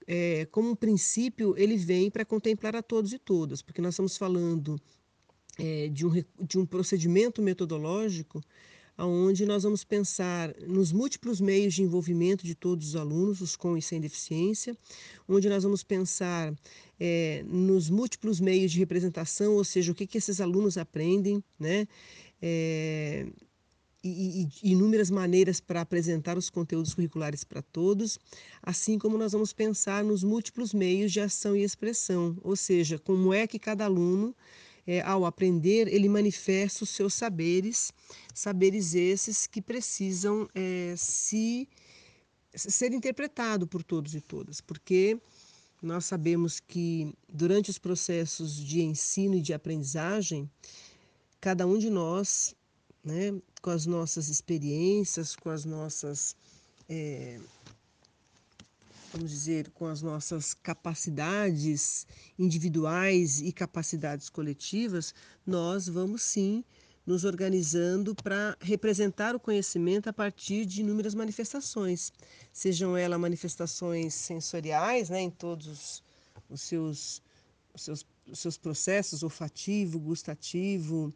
é, 0.07 0.45
como 0.45 0.69
um 0.69 0.75
princípio, 0.75 1.55
ele 1.57 1.75
vem 1.75 2.09
para 2.09 2.23
contemplar 2.23 2.75
a 2.75 2.81
todos 2.81 3.11
e 3.11 3.19
todas, 3.19 3.61
porque 3.61 3.81
nós 3.81 3.95
estamos 3.95 4.15
falando 4.15 4.79
é, 5.57 5.89
de, 5.89 6.05
um, 6.05 6.11
de 6.41 6.57
um 6.57 6.65
procedimento 6.65 7.41
metodológico 7.41 8.41
onde 8.97 9.45
nós 9.45 9.63
vamos 9.63 9.83
pensar 9.83 10.53
nos 10.67 10.91
múltiplos 10.91 11.41
meios 11.41 11.73
de 11.73 11.83
envolvimento 11.83 12.45
de 12.45 12.55
todos 12.55 12.89
os 12.89 12.95
alunos, 12.95 13.41
os 13.41 13.55
com 13.55 13.77
e 13.77 13.81
sem 13.81 13.99
deficiência, 13.99 14.75
onde 15.27 15.49
nós 15.49 15.63
vamos 15.63 15.83
pensar 15.83 16.53
é, 16.99 17.43
nos 17.47 17.89
múltiplos 17.89 18.39
meios 18.39 18.71
de 18.71 18.79
representação, 18.79 19.55
ou 19.55 19.63
seja, 19.63 19.91
o 19.91 19.95
que, 19.95 20.07
que 20.07 20.17
esses 20.17 20.39
alunos 20.39 20.77
aprendem, 20.77 21.43
né? 21.59 21.87
É, 22.41 23.25
e, 24.03 24.47
e, 24.61 24.71
inúmeras 24.71 25.09
maneiras 25.09 25.59
para 25.59 25.81
apresentar 25.81 26.37
os 26.37 26.49
conteúdos 26.49 26.93
curriculares 26.93 27.43
para 27.43 27.61
todos, 27.61 28.19
assim 28.61 28.99
como 28.99 29.17
nós 29.17 29.31
vamos 29.31 29.51
pensar 29.51 30.03
nos 30.03 30.23
múltiplos 30.23 30.73
meios 30.73 31.11
de 31.11 31.19
ação 31.19 31.55
e 31.55 31.63
expressão, 31.63 32.37
ou 32.43 32.55
seja, 32.55 32.99
como 32.99 33.33
é 33.33 33.47
que 33.47 33.57
cada 33.57 33.85
aluno 33.85 34.35
é, 34.87 35.01
ao 35.01 35.25
aprender, 35.25 35.87
ele 35.87 36.07
manifesta 36.07 36.83
os 36.83 36.89
seus 36.89 37.13
saberes, 37.13 37.91
saberes 38.33 38.93
esses 38.93 39.47
que 39.47 39.61
precisam 39.61 40.47
é, 40.53 40.93
se 40.97 41.67
ser 42.53 42.93
interpretado 42.93 43.67
por 43.67 43.83
todos 43.83 44.15
e 44.15 44.21
todas, 44.21 44.61
porque 44.61 45.19
nós 45.81 46.05
sabemos 46.05 46.59
que 46.59 47.13
durante 47.27 47.69
os 47.69 47.77
processos 47.77 48.55
de 48.55 48.81
ensino 48.81 49.35
e 49.35 49.41
de 49.41 49.53
aprendizagem, 49.53 50.49
cada 51.41 51.67
um 51.67 51.77
de 51.77 51.89
nós, 51.89 52.55
né, 53.03 53.33
com 53.61 53.69
as 53.69 53.85
nossas 53.85 54.29
experiências, 54.29 55.35
com 55.35 55.49
as 55.49 55.65
nossas 55.65 56.35
é, 56.87 57.39
vamos 59.15 59.31
dizer, 59.31 59.71
com 59.71 59.87
as 59.87 60.01
nossas 60.01 60.53
capacidades 60.53 62.05
individuais 62.37 63.39
e 63.39 63.53
capacidades 63.53 64.29
coletivas, 64.29 65.15
nós 65.47 65.87
vamos 65.87 66.21
sim 66.21 66.65
nos 67.05 67.23
organizando 67.23 68.13
para 68.13 68.57
representar 68.59 69.33
o 69.33 69.39
conhecimento 69.39 70.09
a 70.09 70.13
partir 70.13 70.65
de 70.65 70.81
inúmeras 70.81 71.15
manifestações, 71.15 72.11
sejam 72.51 72.97
elas 72.97 73.17
manifestações 73.17 74.13
sensoriais, 74.13 75.09
né, 75.09 75.21
em 75.21 75.29
todos 75.29 76.03
os 76.49 76.61
seus, 76.61 77.21
os 77.73 77.83
seus, 77.83 78.05
os 78.29 78.39
seus 78.39 78.57
processos, 78.57 79.23
olfativo, 79.23 79.97
gustativo, 79.97 81.13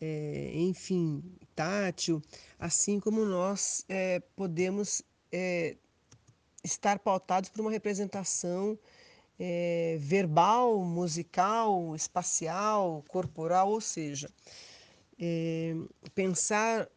é, 0.00 0.52
enfim, 0.54 1.22
tátil, 1.54 2.22
assim 2.58 2.98
como 2.98 3.26
nós 3.26 3.84
é, 3.86 4.20
podemos 4.34 5.02
é, 5.30 5.76
estar 6.64 6.98
pautados 6.98 7.50
por 7.50 7.60
uma 7.60 7.70
representação 7.70 8.78
é, 9.38 9.96
verbal, 10.00 10.82
musical, 10.82 11.94
espacial, 11.94 13.04
corporal, 13.08 13.70
ou 13.70 13.80
seja, 13.80 14.30
é, 15.20 15.74
pensar 16.14 16.88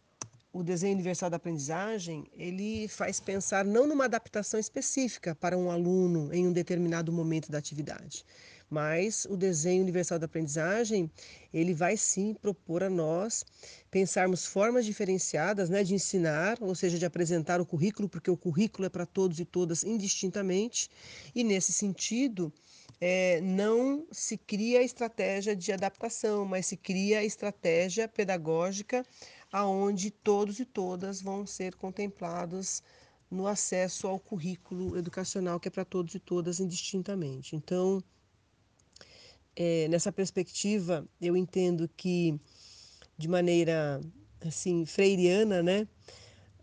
o 0.54 0.64
desenho 0.64 0.94
universal 0.94 1.30
da 1.30 1.38
aprendizagem, 1.38 2.26
ele 2.34 2.88
faz 2.88 3.20
pensar 3.20 3.64
não 3.66 3.86
numa 3.86 4.06
adaptação 4.06 4.60
específica 4.60 5.36
para 5.36 5.58
um 5.58 5.70
aluno 5.70 6.34
em 6.34 6.48
um 6.48 6.54
determinado 6.54 7.12
momento 7.12 7.52
da 7.52 7.58
atividade, 7.58 8.26
mas 8.70 9.26
o 9.30 9.38
desenho 9.38 9.82
universal 9.82 10.20
da 10.20 10.26
aprendizagem, 10.26 11.10
ele 11.54 11.74
vai 11.74 11.96
sim 11.96 12.34
propor 12.34 12.84
a 12.84 12.90
nós 12.90 13.46
pensarmos 13.90 14.46
formas 14.46 14.86
diferenciadas 14.86 15.70
né, 15.70 15.84
de 15.84 15.94
ensinar, 15.94 16.58
ou 16.62 16.76
seja, 16.76 17.00
de 17.00 17.06
apresentar 17.06 17.62
o 17.62 17.66
currículo, 17.66 18.10
porque 18.10 18.30
o 18.30 18.38
currículo 18.38 18.86
é 18.86 18.90
para 18.90 19.06
todos 19.06 19.40
e 19.40 19.46
todas 19.46 19.84
indistintamente, 19.84 20.90
e 21.34 21.44
nesse 21.44 21.72
sentido, 21.72 22.52
é, 23.00 23.40
não 23.42 24.08
se 24.12 24.38
cria 24.38 24.82
estratégia 24.82 25.56
de 25.56 25.72
adaptação, 25.72 26.46
mas 26.46 26.66
se 26.66 26.76
cria 26.76 27.24
estratégia 27.24 28.08
pedagógica 28.08 29.06
aonde 29.52 30.12
todos 30.12 30.60
e 30.60 30.66
todas 30.66 31.22
vão 31.22 31.46
ser 31.46 31.76
contemplados 31.76 32.82
no 33.30 33.48
acesso 33.48 34.08
ao 34.08 34.20
currículo 34.20 34.98
educacional 34.98 35.60
que 35.60 35.68
é 35.68 35.72
para 35.72 35.86
todos 35.86 36.16
e 36.16 36.20
todas 36.20 36.60
indistintamente. 36.60 37.56
Então, 37.56 38.04
é, 39.60 39.88
nessa 39.88 40.12
perspectiva, 40.12 41.04
eu 41.20 41.36
entendo 41.36 41.90
que, 41.98 42.40
de 43.18 43.28
maneira 43.28 44.00
assim 44.40 44.86
freiriana, 44.86 45.64
né, 45.64 45.88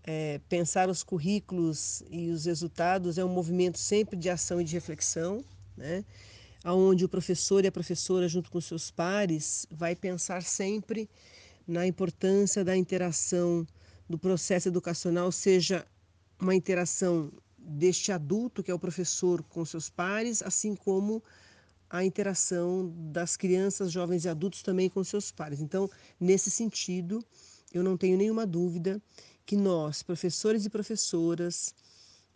é, 0.04 0.40
pensar 0.48 0.88
os 0.88 1.02
currículos 1.02 2.04
e 2.08 2.30
os 2.30 2.44
resultados 2.44 3.18
é 3.18 3.24
um 3.24 3.28
movimento 3.28 3.78
sempre 3.78 4.16
de 4.16 4.30
ação 4.30 4.60
e 4.60 4.64
de 4.64 4.74
reflexão, 4.74 5.44
né, 5.76 6.04
onde 6.64 7.04
o 7.04 7.08
professor 7.08 7.64
e 7.64 7.66
a 7.66 7.72
professora, 7.72 8.28
junto 8.28 8.48
com 8.48 8.60
seus 8.60 8.92
pares, 8.92 9.66
vai 9.72 9.96
pensar 9.96 10.44
sempre 10.44 11.10
na 11.66 11.84
importância 11.84 12.64
da 12.64 12.76
interação 12.76 13.66
do 14.08 14.16
processo 14.16 14.68
educacional, 14.68 15.32
seja 15.32 15.84
uma 16.40 16.54
interação 16.54 17.32
deste 17.58 18.12
adulto, 18.12 18.62
que 18.62 18.70
é 18.70 18.74
o 18.74 18.78
professor, 18.78 19.42
com 19.42 19.64
seus 19.64 19.90
pares, 19.90 20.42
assim 20.42 20.76
como 20.76 21.20
a 21.94 22.04
interação 22.04 22.92
das 23.12 23.36
crianças, 23.36 23.92
jovens 23.92 24.24
e 24.24 24.28
adultos 24.28 24.62
também 24.62 24.90
com 24.90 25.04
seus 25.04 25.30
pares. 25.30 25.60
Então, 25.60 25.88
nesse 26.18 26.50
sentido, 26.50 27.24
eu 27.72 27.84
não 27.84 27.96
tenho 27.96 28.18
nenhuma 28.18 28.44
dúvida 28.44 29.00
que 29.46 29.56
nós, 29.56 30.02
professores 30.02 30.66
e 30.66 30.70
professoras 30.70 31.72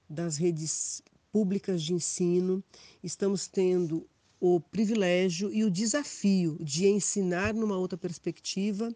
das 0.09 0.37
redes 0.37 1.03
públicas 1.33 1.83
de 1.83 1.93
ensino, 1.93 2.63
estamos 3.03 3.49
tendo 3.49 4.09
o 4.39 4.61
privilégio 4.61 5.53
e 5.53 5.65
o 5.65 5.71
desafio 5.71 6.57
de 6.61 6.87
ensinar 6.87 7.53
numa 7.53 7.77
outra 7.77 7.99
perspectiva, 7.99 8.95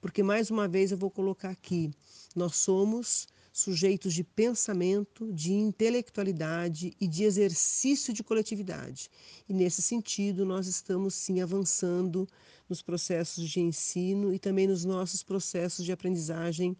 porque 0.00 0.22
mais 0.22 0.48
uma 0.48 0.68
vez 0.68 0.92
eu 0.92 0.98
vou 0.98 1.10
colocar 1.10 1.50
aqui, 1.50 1.90
nós 2.36 2.54
somos 2.54 3.26
sujeitos 3.54 4.12
de 4.12 4.24
pensamento, 4.24 5.32
de 5.32 5.52
intelectualidade 5.52 6.92
e 7.00 7.06
de 7.06 7.22
exercício 7.22 8.12
de 8.12 8.24
coletividade. 8.24 9.08
E 9.48 9.54
nesse 9.54 9.80
sentido, 9.80 10.44
nós 10.44 10.66
estamos 10.66 11.14
sim 11.14 11.40
avançando 11.40 12.26
nos 12.68 12.82
processos 12.82 13.48
de 13.48 13.60
ensino 13.60 14.34
e 14.34 14.40
também 14.40 14.66
nos 14.66 14.84
nossos 14.84 15.22
processos 15.22 15.84
de 15.84 15.92
aprendizagem 15.92 16.76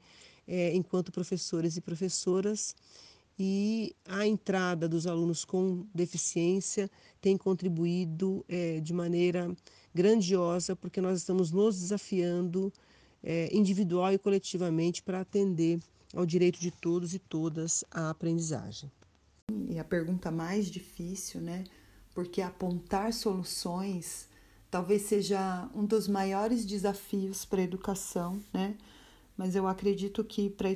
é, 0.49 0.75
enquanto 0.75 1.13
professores 1.13 1.77
e 1.77 1.81
professoras. 1.81 2.75
E 3.39 3.95
a 4.05 4.27
entrada 4.27 4.89
dos 4.89 5.07
alunos 5.07 5.45
com 5.45 5.87
deficiência 5.95 6.91
tem 7.21 7.37
contribuído 7.37 8.45
é, 8.49 8.81
de 8.81 8.93
maneira 8.93 9.49
grandiosa, 9.95 10.75
porque 10.75 11.01
nós 11.01 11.21
estamos 11.21 11.53
nos 11.53 11.79
desafiando 11.79 12.73
é, 13.23 13.49
individual 13.57 14.13
e 14.13 14.19
coletivamente 14.19 15.05
para 15.05 15.21
atender 15.21 15.79
ao 16.15 16.25
direito 16.25 16.61
de 16.61 16.71
todos 16.71 17.15
e 17.15 17.19
todas 17.19 17.85
à 17.91 18.11
aprendizagem. 18.11 18.91
E 19.69 19.79
a 19.79 19.85
pergunta 19.85 20.31
mais 20.31 20.71
difícil, 20.71 21.41
né? 21.41 21.65
Porque 22.15 22.41
apontar 22.41 23.13
soluções 23.13 24.29
talvez 24.71 25.03
seja 25.03 25.69
um 25.73 25.85
dos 25.85 26.09
maiores 26.09 26.65
desafios 26.65 27.45
para 27.45 27.61
a 27.61 27.65
educação, 27.65 28.41
né? 28.53 28.77
Mas 29.37 29.55
eu 29.55 29.69
acredito 29.69 30.25
que 30.25 30.51
para 30.51 30.71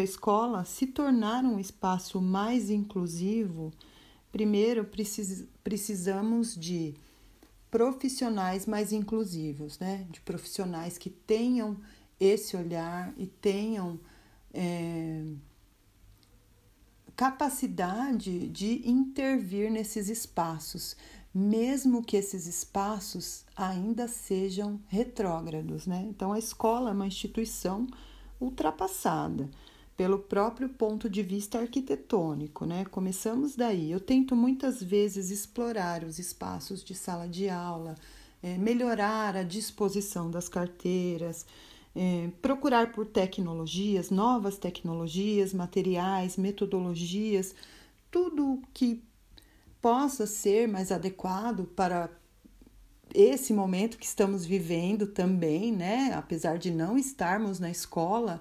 a 0.00 0.02
escola 0.02 0.64
se 0.64 0.88
tornar 0.88 1.44
um 1.44 1.58
espaço 1.58 2.20
mais 2.20 2.68
inclusivo, 2.68 3.72
primeiro 4.32 4.84
precis, 4.84 5.44
precisamos 5.62 6.56
de 6.56 6.94
profissionais 7.70 8.66
mais 8.66 8.92
inclusivos, 8.92 9.78
né? 9.78 10.06
De 10.10 10.20
profissionais 10.20 10.98
que 10.98 11.10
tenham 11.10 11.76
esse 12.18 12.56
olhar 12.56 13.14
e 13.16 13.26
tenham 13.26 14.00
é, 14.54 15.24
capacidade 17.16 18.48
de 18.48 18.88
intervir 18.88 19.70
nesses 19.70 20.08
espaços, 20.08 20.96
mesmo 21.34 22.02
que 22.02 22.16
esses 22.16 22.46
espaços 22.46 23.44
ainda 23.56 24.06
sejam 24.06 24.80
retrógrados, 24.88 25.86
né? 25.86 26.06
Então 26.08 26.32
a 26.32 26.38
escola 26.38 26.90
é 26.90 26.92
uma 26.92 27.06
instituição 27.06 27.86
ultrapassada 28.40 29.50
pelo 29.96 30.18
próprio 30.18 30.68
ponto 30.68 31.08
de 31.08 31.22
vista 31.22 31.58
arquitetônico, 31.58 32.66
né? 32.66 32.84
Começamos 32.86 33.54
daí. 33.54 33.90
Eu 33.90 34.00
tento 34.00 34.34
muitas 34.34 34.82
vezes 34.82 35.30
explorar 35.30 36.02
os 36.02 36.18
espaços 36.18 36.82
de 36.82 36.94
sala 36.94 37.28
de 37.28 37.48
aula, 37.48 37.94
é, 38.42 38.58
melhorar 38.58 39.36
a 39.36 39.42
disposição 39.42 40.30
das 40.30 40.48
carteiras, 40.48 41.46
é, 41.94 42.28
procurar 42.42 42.92
por 42.92 43.06
tecnologias, 43.06 44.10
novas 44.10 44.58
tecnologias, 44.58 45.52
materiais, 45.52 46.36
metodologias, 46.36 47.54
tudo 48.10 48.62
que 48.72 49.02
possa 49.80 50.26
ser 50.26 50.66
mais 50.66 50.90
adequado 50.90 51.66
para 51.76 52.10
esse 53.14 53.52
momento 53.52 53.98
que 53.98 54.06
estamos 54.06 54.44
vivendo 54.44 55.06
também, 55.06 55.72
né? 55.72 56.12
Apesar 56.14 56.58
de 56.58 56.70
não 56.70 56.98
estarmos 56.98 57.60
na 57.60 57.70
escola, 57.70 58.40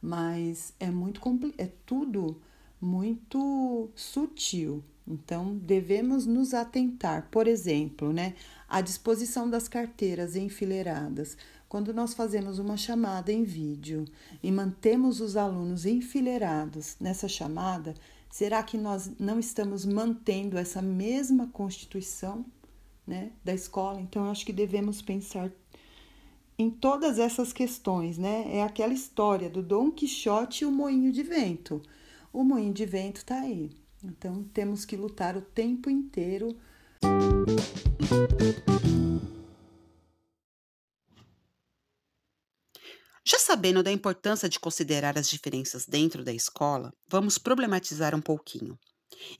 mas 0.00 0.72
é 0.80 0.90
muito 0.90 1.20
é 1.58 1.68
tudo 1.84 2.40
muito 2.80 3.90
sutil. 3.94 4.82
Então, 5.06 5.56
devemos 5.56 6.26
nos 6.26 6.52
atentar, 6.52 7.28
por 7.30 7.46
exemplo, 7.46 8.12
né, 8.12 8.34
à 8.68 8.80
disposição 8.80 9.48
das 9.48 9.68
carteiras 9.68 10.34
enfileiradas. 10.34 11.36
Quando 11.68 11.92
nós 11.92 12.14
fazemos 12.14 12.58
uma 12.58 12.76
chamada 12.76 13.32
em 13.32 13.42
vídeo 13.42 14.04
e 14.42 14.52
mantemos 14.52 15.20
os 15.20 15.36
alunos 15.36 15.84
enfileirados 15.84 16.96
nessa 17.00 17.28
chamada, 17.28 17.94
será 18.30 18.62
que 18.62 18.78
nós 18.78 19.10
não 19.18 19.40
estamos 19.40 19.84
mantendo 19.84 20.56
essa 20.56 20.80
mesma 20.80 21.48
constituição 21.48 22.46
né, 23.04 23.32
da 23.44 23.52
escola? 23.52 24.00
Então, 24.00 24.24
eu 24.24 24.30
acho 24.30 24.46
que 24.46 24.52
devemos 24.52 25.02
pensar 25.02 25.50
em 26.58 26.70
todas 26.70 27.18
essas 27.18 27.52
questões, 27.52 28.16
né? 28.16 28.56
É 28.56 28.62
aquela 28.62 28.94
história 28.94 29.50
do 29.50 29.62
Dom 29.62 29.90
Quixote 29.90 30.64
e 30.64 30.66
o 30.66 30.70
moinho 30.70 31.12
de 31.12 31.22
vento. 31.22 31.82
O 32.32 32.44
moinho 32.44 32.72
de 32.72 32.86
vento 32.86 33.16
está 33.16 33.40
aí. 33.40 33.70
Então, 34.02 34.44
temos 34.54 34.84
que 34.84 34.96
lutar 34.96 35.36
o 35.36 35.42
tempo 35.42 35.90
inteiro. 35.90 36.56
Já 43.28 43.40
sabendo 43.40 43.82
da 43.82 43.90
importância 43.90 44.48
de 44.48 44.60
considerar 44.60 45.18
as 45.18 45.28
diferenças 45.28 45.84
dentro 45.84 46.22
da 46.22 46.32
escola, 46.32 46.92
vamos 47.08 47.38
problematizar 47.38 48.14
um 48.14 48.20
pouquinho. 48.20 48.78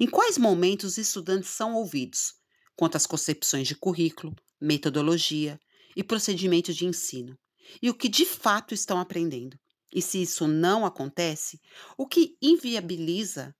Em 0.01 0.11
quais 0.11 0.37
momentos 0.37 0.93
os 0.93 0.99
estudantes 0.99 1.51
são 1.51 1.75
ouvidos 1.75 2.35
quanto 2.75 2.97
às 2.97 3.07
concepções 3.07 3.69
de 3.69 3.77
currículo, 3.77 4.35
metodologia 4.61 5.57
e 5.95 6.03
procedimento 6.03 6.73
de 6.73 6.85
ensino, 6.85 7.39
e 7.81 7.89
o 7.89 7.95
que 7.95 8.09
de 8.09 8.27
fato 8.27 8.75
estão 8.75 8.99
aprendendo? 8.99 9.57
E 9.95 10.03
se 10.03 10.21
isso 10.21 10.49
não 10.49 10.85
acontece, 10.85 11.61
o 11.97 12.09
que 12.09 12.37
inviabiliza 12.43 13.55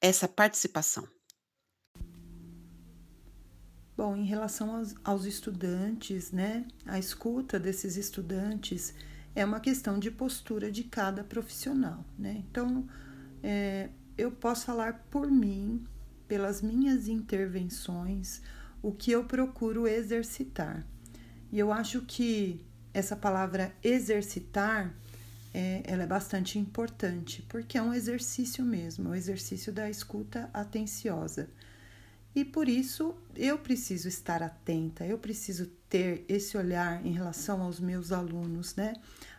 essa 0.00 0.28
participação? 0.28 1.08
Bom, 3.96 4.14
em 4.14 4.26
relação 4.26 4.76
aos, 4.76 4.94
aos 5.02 5.24
estudantes, 5.24 6.30
né, 6.30 6.68
a 6.84 7.00
escuta 7.00 7.58
desses 7.58 7.96
estudantes 7.96 8.94
é 9.36 9.44
uma 9.44 9.60
questão 9.60 9.98
de 9.98 10.10
postura 10.10 10.72
de 10.72 10.82
cada 10.82 11.22
profissional, 11.22 12.02
né? 12.18 12.42
Então, 12.50 12.88
é, 13.42 13.90
eu 14.16 14.32
posso 14.32 14.64
falar 14.64 15.06
por 15.10 15.30
mim, 15.30 15.84
pelas 16.26 16.62
minhas 16.62 17.06
intervenções, 17.06 18.40
o 18.82 18.90
que 18.90 19.12
eu 19.12 19.24
procuro 19.24 19.86
exercitar. 19.86 20.86
E 21.52 21.58
eu 21.58 21.70
acho 21.70 22.00
que 22.00 22.64
essa 22.94 23.14
palavra 23.14 23.74
exercitar, 23.84 24.94
é, 25.52 25.82
ela 25.84 26.04
é 26.04 26.06
bastante 26.06 26.58
importante, 26.58 27.42
porque 27.42 27.76
é 27.76 27.82
um 27.82 27.92
exercício 27.92 28.64
mesmo, 28.64 29.08
é 29.08 29.10
um 29.10 29.14
exercício 29.14 29.70
da 29.70 29.90
escuta 29.90 30.48
atenciosa. 30.54 31.50
E 32.36 32.44
por 32.44 32.68
isso 32.68 33.14
eu 33.34 33.58
preciso 33.58 34.08
estar 34.08 34.42
atenta, 34.42 35.06
eu 35.06 35.16
preciso 35.16 35.68
ter 35.88 36.22
esse 36.28 36.54
olhar 36.54 37.04
em 37.04 37.10
relação 37.10 37.62
aos 37.62 37.80
meus 37.80 38.12
alunos, 38.12 38.76
né? 38.76 38.92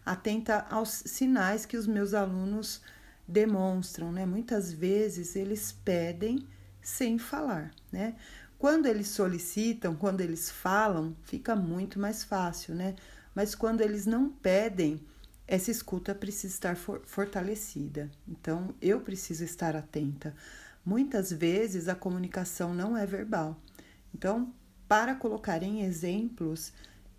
Atenta 0.03 0.65
aos 0.71 1.03
sinais 1.05 1.63
que 1.63 1.77
os 1.77 1.85
meus 1.85 2.15
alunos 2.15 2.81
demonstram, 3.27 4.11
né? 4.11 4.25
Muitas 4.25 4.73
vezes 4.73 5.35
eles 5.35 5.71
pedem 5.85 6.39
sem 6.81 7.19
falar, 7.19 7.71
né? 7.91 8.15
Quando 8.57 8.87
eles 8.87 9.09
solicitam, 9.09 9.95
quando 9.95 10.21
eles 10.21 10.49
falam, 10.49 11.15
fica 11.21 11.55
muito 11.55 11.99
mais 11.99 12.23
fácil, 12.23 12.73
né? 12.73 12.95
Mas 13.35 13.53
quando 13.53 13.81
eles 13.81 14.07
não 14.07 14.27
pedem, 14.27 14.99
essa 15.47 15.69
escuta 15.69 16.15
precisa 16.15 16.51
estar 16.51 16.75
for 16.75 17.03
fortalecida. 17.05 18.09
Então, 18.27 18.73
eu 18.81 19.01
preciso 19.01 19.43
estar 19.43 19.75
atenta. 19.75 20.35
Muitas 20.87 21.33
vezes 21.33 21.89
a 21.89 21.95
comunicação 21.95 22.73
não 22.73 22.95
é 22.95 23.05
verbal. 23.05 23.61
Então, 24.15 24.53
para 24.87 25.13
colocar 25.15 25.61
em 25.61 25.81
exemplos, 25.81 26.71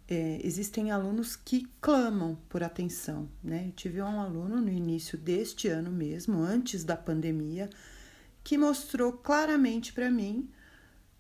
é, 0.09 0.41
existem 0.43 0.91
alunos 0.91 1.37
que 1.37 1.69
clamam 1.79 2.39
por 2.49 2.63
atenção. 2.63 3.29
Né? 3.45 3.67
Eu 3.67 3.73
tive 3.73 4.01
um 4.01 4.23
aluno 4.23 4.59
no 4.59 4.71
início 4.71 5.19
deste 5.19 5.69
ano 5.69 5.91
mesmo, 5.91 6.41
antes 6.41 6.83
da 6.83 6.97
pandemia, 6.97 7.69
que 8.43 8.57
mostrou 8.57 9.13
claramente 9.13 9.93
para 9.93 10.11
mim 10.11 10.49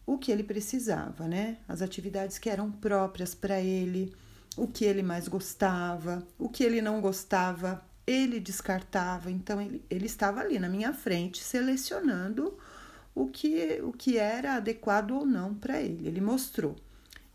o 0.06 0.16
que 0.16 0.32
ele 0.32 0.42
precisava, 0.42 1.28
né? 1.28 1.58
As 1.68 1.82
atividades 1.82 2.38
que 2.38 2.48
eram 2.48 2.72
próprias 2.72 3.34
para 3.34 3.60
ele, 3.60 4.10
o 4.56 4.66
que 4.66 4.86
ele 4.86 5.02
mais 5.02 5.28
gostava, 5.28 6.26
o 6.38 6.48
que 6.48 6.64
ele 6.64 6.80
não 6.80 7.02
gostava, 7.02 7.86
ele 8.08 8.40
descartava. 8.40 9.30
Então 9.30 9.60
ele, 9.60 9.84
ele 9.90 10.06
estava 10.06 10.40
ali 10.40 10.58
na 10.58 10.68
minha 10.68 10.92
frente 10.92 11.42
selecionando 11.42 12.56
o 13.14 13.26
que, 13.26 13.80
o 13.82 13.92
que 13.92 14.16
era 14.16 14.54
adequado 14.54 15.10
ou 15.12 15.26
não 15.26 15.54
para 15.54 15.80
ele. 15.80 16.08
Ele 16.08 16.20
mostrou. 16.20 16.74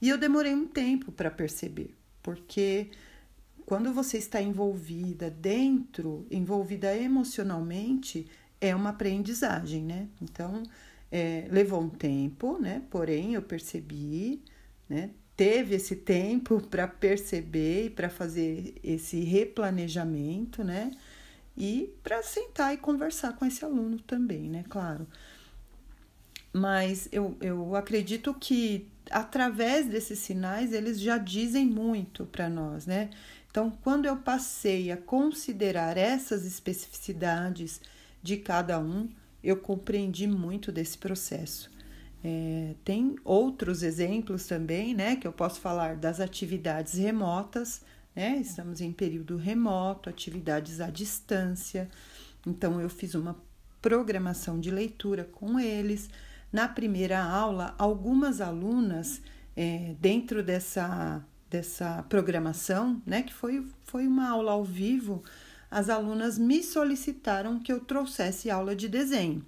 E 0.01 0.09
eu 0.09 0.17
demorei 0.17 0.53
um 0.53 0.67
tempo 0.67 1.11
para 1.11 1.31
perceber, 1.31 1.95
porque 2.21 2.89
quando 3.65 3.93
você 3.93 4.17
está 4.17 4.41
envolvida 4.41 5.29
dentro, 5.29 6.27
envolvida 6.29 6.93
emocionalmente, 6.97 8.27
é 8.59 8.75
uma 8.75 8.89
aprendizagem, 8.89 9.83
né? 9.83 10.09
Então, 10.21 10.63
é, 11.09 11.47
levou 11.49 11.81
um 11.81 11.89
tempo, 11.89 12.59
né? 12.59 12.81
Porém, 12.89 13.35
eu 13.35 13.41
percebi, 13.41 14.41
né? 14.89 15.11
Teve 15.35 15.75
esse 15.75 15.95
tempo 15.95 16.61
para 16.69 16.87
perceber 16.87 17.85
e 17.85 17.89
para 17.89 18.09
fazer 18.09 18.75
esse 18.83 19.19
replanejamento, 19.21 20.63
né? 20.63 20.91
E 21.57 21.93
para 22.03 22.23
sentar 22.23 22.73
e 22.73 22.77
conversar 22.77 23.33
com 23.33 23.45
esse 23.45 23.63
aluno 23.63 23.99
também, 23.99 24.49
né? 24.49 24.63
Claro. 24.69 25.07
Mas 26.51 27.09
eu, 27.11 27.35
eu 27.41 27.75
acredito 27.75 28.33
que 28.33 28.87
através 29.09 29.87
desses 29.87 30.19
sinais 30.19 30.71
eles 30.71 30.99
já 30.99 31.17
dizem 31.17 31.65
muito 31.65 32.25
para 32.25 32.49
nós, 32.49 32.85
né? 32.85 33.09
Então, 33.49 33.71
quando 33.83 34.05
eu 34.05 34.17
passei 34.17 34.91
a 34.91 34.97
considerar 34.97 35.95
essas 35.95 36.45
especificidades 36.45 37.79
de 38.21 38.37
cada 38.37 38.79
um, 38.79 39.09
eu 39.43 39.57
compreendi 39.57 40.25
muito 40.25 40.71
desse 40.71 40.97
processo. 40.97 41.69
É, 42.23 42.75
tem 42.85 43.17
outros 43.25 43.83
exemplos 43.83 44.47
também, 44.47 44.95
né? 44.95 45.15
Que 45.17 45.27
eu 45.27 45.33
posso 45.33 45.59
falar 45.59 45.97
das 45.97 46.21
atividades 46.21 46.93
remotas, 46.93 47.81
né? 48.15 48.37
Estamos 48.37 48.79
em 48.79 48.91
período 48.93 49.35
remoto, 49.35 50.09
atividades 50.09 50.79
à 50.79 50.89
distância. 50.89 51.89
Então, 52.47 52.79
eu 52.79 52.89
fiz 52.89 53.13
uma 53.13 53.35
programação 53.81 54.59
de 54.59 54.71
leitura 54.71 55.25
com 55.25 55.59
eles. 55.59 56.09
Na 56.51 56.67
primeira 56.67 57.21
aula, 57.21 57.75
algumas 57.77 58.39
alunas, 58.39 59.21
é, 59.55 59.95
dentro 59.99 60.41
dessa, 60.41 61.21
dessa 61.49 62.03
programação, 62.03 63.01
né? 63.05 63.23
Que 63.23 63.33
foi, 63.33 63.67
foi 63.83 64.07
uma 64.07 64.29
aula 64.29 64.53
ao 64.53 64.63
vivo, 64.63 65.21
as 65.69 65.89
alunas 65.89 66.37
me 66.37 66.61
solicitaram 66.61 67.59
que 67.59 67.73
eu 67.73 67.79
trouxesse 67.79 68.49
aula 68.51 68.75
de 68.75 68.87
desenho. 68.87 69.43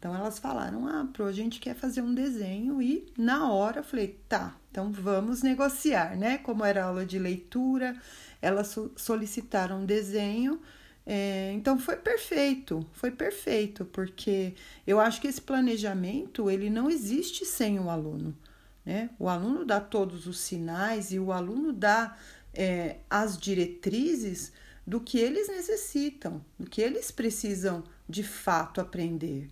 Então 0.00 0.12
elas 0.16 0.40
falaram: 0.40 0.88
"Ah, 0.88 1.06
pro, 1.12 1.26
a 1.26 1.32
gente 1.32 1.60
quer 1.60 1.76
fazer 1.76 2.02
um 2.02 2.12
desenho" 2.12 2.82
e 2.82 3.06
na 3.16 3.52
hora 3.52 3.80
eu 3.80 3.84
falei: 3.84 4.18
"Tá, 4.28 4.56
então 4.72 4.90
vamos 4.90 5.42
negociar, 5.42 6.16
né? 6.16 6.38
Como 6.38 6.64
era 6.64 6.84
aula 6.86 7.06
de 7.06 7.18
leitura, 7.18 7.96
elas 8.42 8.74
solicitaram 8.96 9.82
um 9.82 9.86
desenho, 9.86 10.60
é, 11.06 11.52
então 11.54 11.78
foi 11.78 11.96
perfeito, 11.96 12.86
foi 12.92 13.10
perfeito, 13.10 13.84
porque 13.86 14.54
eu 14.86 15.00
acho 15.00 15.20
que 15.20 15.26
esse 15.26 15.40
planejamento 15.40 16.50
ele 16.50 16.70
não 16.70 16.90
existe 16.90 17.44
sem 17.44 17.80
o 17.80 17.90
aluno. 17.90 18.36
Né? 18.84 19.10
O 19.18 19.28
aluno 19.28 19.64
dá 19.64 19.80
todos 19.80 20.26
os 20.26 20.38
sinais 20.38 21.12
e 21.12 21.18
o 21.18 21.32
aluno 21.32 21.72
dá 21.72 22.16
é, 22.54 22.98
as 23.08 23.36
diretrizes 23.36 24.52
do 24.86 25.00
que 25.00 25.18
eles 25.18 25.48
necessitam, 25.48 26.44
do 26.58 26.68
que 26.68 26.80
eles 26.80 27.10
precisam 27.10 27.82
de 28.08 28.22
fato 28.22 28.80
aprender. 28.80 29.50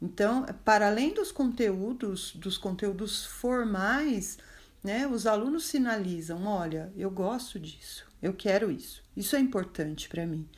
Então, 0.00 0.46
para 0.64 0.86
além 0.86 1.12
dos 1.12 1.30
conteúdos, 1.30 2.34
dos 2.34 2.56
conteúdos 2.56 3.24
formais, 3.26 4.38
né, 4.82 5.06
os 5.06 5.26
alunos 5.26 5.66
sinalizam: 5.66 6.46
olha, 6.46 6.92
eu 6.96 7.10
gosto 7.10 7.58
disso, 7.58 8.06
eu 8.22 8.32
quero 8.32 8.70
isso, 8.70 9.02
isso 9.16 9.36
é 9.36 9.38
importante 9.38 10.08
para 10.08 10.26
mim. 10.26 10.48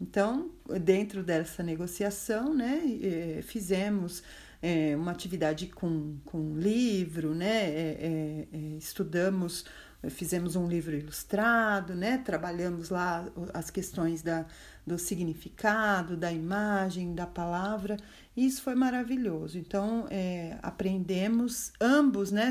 Então, 0.00 0.50
dentro 0.80 1.22
dessa 1.22 1.62
negociação, 1.62 2.54
né, 2.54 2.80
eh, 3.02 3.42
fizemos 3.42 4.22
é, 4.62 4.96
uma 4.96 5.10
atividade 5.10 5.66
com, 5.66 6.16
com 6.24 6.56
livro, 6.56 7.34
né, 7.34 7.68
é, 7.68 8.46
é, 8.50 8.58
estudamos 8.78 9.66
fizemos 10.08 10.56
um 10.56 10.66
livro 10.66 10.96
ilustrado, 10.96 11.94
né? 11.94 12.16
Trabalhamos 12.16 12.88
lá 12.88 13.28
as 13.52 13.68
questões 13.68 14.22
da, 14.22 14.46
do 14.90 14.98
significado, 14.98 16.16
da 16.16 16.32
imagem, 16.32 17.14
da 17.14 17.24
palavra, 17.24 17.96
isso 18.36 18.60
foi 18.60 18.74
maravilhoso. 18.74 19.56
Então, 19.56 20.06
é, 20.10 20.58
aprendemos 20.62 21.70
ambos, 21.80 22.32
né? 22.32 22.50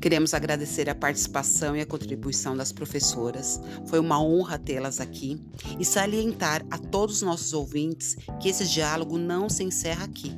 Queremos 0.00 0.32
agradecer 0.32 0.88
a 0.88 0.94
participação 0.94 1.76
e 1.76 1.80
a 1.82 1.86
contribuição 1.86 2.56
das 2.56 2.72
professoras. 2.72 3.60
Foi 3.86 4.00
uma 4.00 4.20
honra 4.20 4.58
tê-las 4.58 5.00
aqui 5.00 5.38
e 5.78 5.84
salientar 5.84 6.64
a 6.70 6.78
todos 6.78 7.16
os 7.16 7.22
nossos 7.22 7.52
ouvintes 7.52 8.16
que 8.40 8.48
esse 8.48 8.66
diálogo 8.66 9.18
não 9.18 9.50
se 9.50 9.62
encerra 9.62 10.06
aqui. 10.06 10.32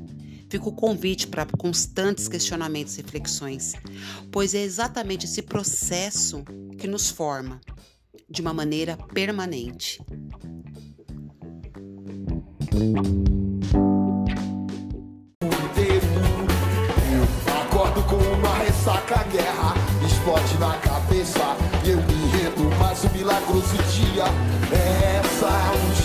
Fica 0.54 0.68
o 0.68 0.72
convite 0.72 1.26
para 1.26 1.44
constantes 1.46 2.28
questionamentos 2.28 2.96
e 2.96 3.02
reflexões, 3.02 3.72
pois 4.30 4.54
é 4.54 4.62
exatamente 4.62 5.26
esse 5.26 5.42
processo 5.42 6.44
que 6.78 6.86
nos 6.86 7.10
forma 7.10 7.60
de 8.30 8.40
uma 8.40 8.54
maneira 8.54 8.96
permanente. 9.12 10.00
Acordo 17.48 18.02
com 18.04 18.14
uma 18.14 18.58
ressaca, 18.58 19.24
guerra 19.24 19.74
explode 20.06 20.56
na 20.60 20.78
cabeça. 20.78 21.56
Eu 21.84 21.96
me 21.96 22.30
rendo, 22.30 22.70
mas 22.78 23.02
o 23.02 23.10
milagroso 23.10 23.76
dia 23.92 24.26
é 24.70 25.16
essa. 25.16 26.03